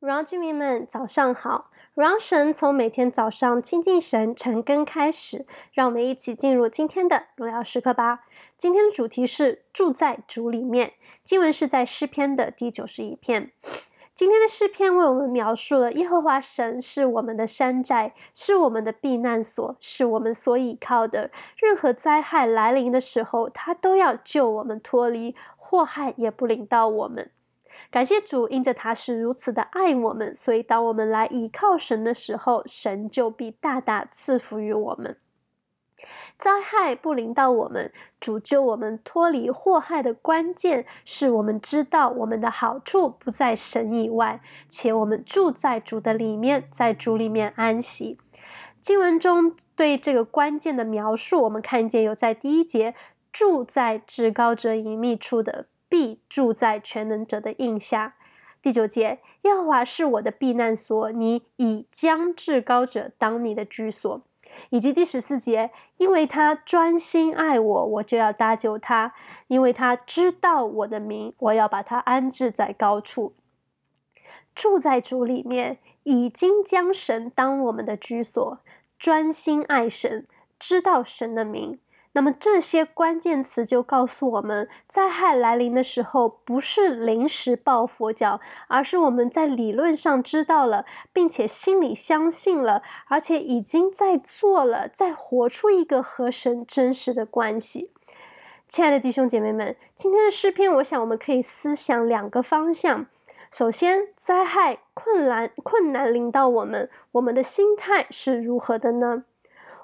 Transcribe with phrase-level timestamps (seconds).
[0.00, 1.70] 荣耀居民们，早上好！
[1.92, 8.20] 荣耀神从每天早上亲近神、晨更开始，让我们一起进入今天的荣耀时刻吧。
[8.56, 13.52] 今天的主题是住在主里面，经文是在诗篇的第九十一篇。
[14.14, 21.30] 今天的诗篇为我们描述了耶和华神是我们的山寨，是我们的避难所，是我们所倚靠的。
[21.58, 27.30] 任何灾害来临的时候，他都要救我们脱离祸害，也不临到我们。
[27.90, 35.16] 感谢主，因着他是如此的爱我们，所以当我们来倚靠神的时候，神就必大大赐福于我们。
[36.38, 48.18] 灾害不临到我们，主救我们脱离祸害的关键，是我们知道我们的好处不在神以外，且我们住在主的里面，在主里面安息。
[48.80, 52.94] 经文中对这个关键的描述，我们看见有在第一节，
[53.30, 55.66] 住在至高者隐秘处的。
[55.90, 58.14] 必住在全能者的荫下。
[58.62, 64.22] 第九节，耶和华是我的避难所，你已将至高者当你的居所。
[64.70, 69.12] 以及第十四节，因为他专心爱我，我就要搭救他；
[69.46, 73.34] 因为他知道我的名，我要把他安置在高处。
[74.54, 78.58] 住在主里面，已经将神当我们的居所，
[78.98, 80.26] 专心爱神，
[80.58, 81.78] 知道神的名。
[82.12, 97.92] 那么这些关键词就告诉我们，灾害来临的时候，不是临时抱佛脚，而是我们在理论上知道了，并且心里相信了，而且已经在做了，在活出一个和神真实的关系。
[98.66, 103.06] 亲爱的弟兄姐妹们，今天的诗篇，我想我们可以思想两个方向。
[103.52, 109.24] 首先，灾害困难困难临到我们，我们的心态是如何的呢？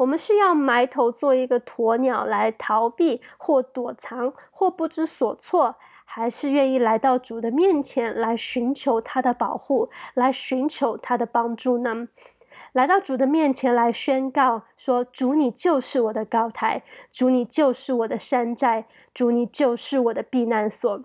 [0.00, 12.08] 我们是要埋头做一个鸵鸟来逃避或躲藏或不知所措，还是愿意来到主的面前来寻求他的保护，来寻求他的帮助呢？
[12.72, 21.02] 来到主的面前来宣告说：“主，你就是我的高台；主，你就是我的山寨；主，你就是我的避难所。”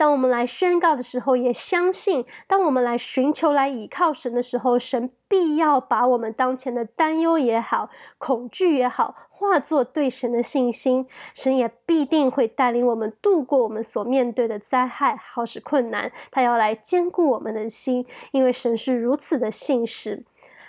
[0.00, 11.06] 当我们来宣告的时候，也相信；当我们来寻求、来倚靠神的时候，神必要把我们当前的担忧也好、恐惧也好，化作对神的信心。
[11.34, 16.10] 神也必定会带领我们度过我们所面对的灾害，好使困难。
[16.30, 20.24] 他要来坚固我们的心，因为神是如此的信实。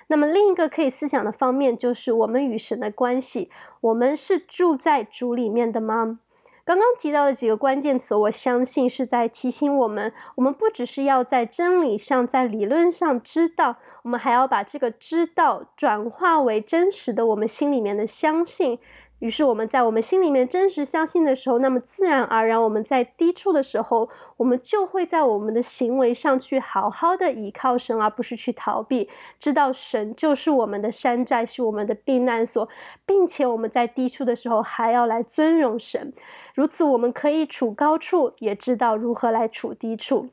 [0.07, 3.49] 那么，另一个可以思想的方面，就是我们与神的关系。
[3.79, 6.19] 我们是住在主里面的吗？
[6.63, 18.79] 刚刚提到的几个关键词，我相信是在提醒我们：我们不只是要在真理上、在理论上知道，我们还要把这个知道转化为真实的，我们心里面的相信。
[19.21, 29.07] 于是我们在我们心里面真实相信的时候，那么自然而然我们在低处的时候，我们就会在我们的行为上去好好的倚靠神，而不是去逃避。
[29.39, 32.67] 知道神就是我们的山寨，是我们的避难所，
[33.05, 36.11] 并且我们在低处的时候还要来尊荣神。
[36.55, 40.29] 如此，我们可以处高处，也知道如何来处低处。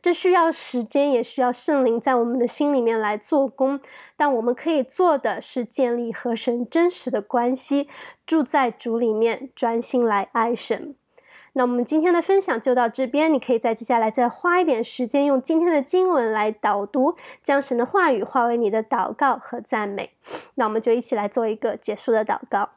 [0.00, 3.80] 这需要时间，也需要圣灵在我们的心里面来做工。
[4.16, 7.88] 但我们可以做的是建立和神真实的关系，
[8.24, 10.94] 住在主里面，专心来爱神。
[11.56, 20.10] 那我们今天的分享就到这边，你可以在接下来再花一点时间，用今天的经文来导读，将神的话语化为你的祷告和赞美。
[20.56, 22.70] 那我们就一起来做一个结束的祷告。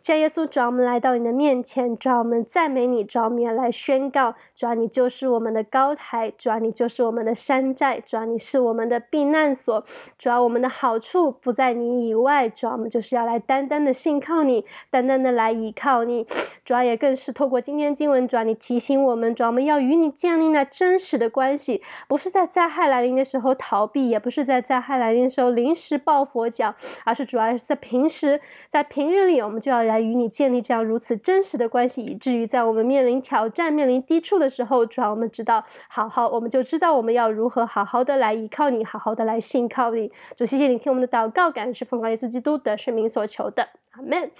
[0.00, 9.84] 亲爱耶稣，主，我们来到你的面前，主，我们赞美你，主，我们来宣告，主啊，你就是我们的高台，主啊，你就是我们的山寨，主啊，你是我们的避难所，
[10.16, 16.24] 主要，我们的好处不在你以外，主要，我们就是要来单单的信靠你，单单的来依靠你，
[16.64, 26.72] 主要，也更是透过今天经文，主要，你提醒我们，主啊，我们要与你建立那真实的关系，不是在灾害来临的时候逃避，也不是在灾害来临的时候临时抱佛脚，
[27.04, 29.56] 而是主要是在平时，在平日里，我们。
[29.66, 40.12] 就要来与你建立这样如此真实的关系，以至于在我们面临挑战、面临低处的时候，主要我们知道，好好，我们就知道我们要如何好好的来依靠你，好好的来信靠你。
[40.36, 44.30] 主，谢谢你听我们的祷告，感恩是奉告耶稣基督的圣名所求的，阿门。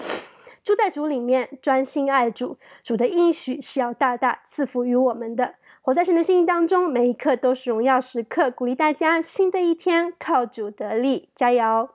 [0.63, 5.55] 住在主里面，专心爱主，主的应许是要大大赐福于我们的。
[5.81, 8.51] 活在神的心意当中，每一刻都是荣耀时刻。
[8.51, 11.91] 鼓励大家，新的一天靠主得力，加油。